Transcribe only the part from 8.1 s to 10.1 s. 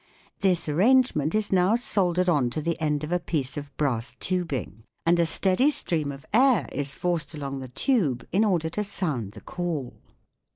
in order to sound the call.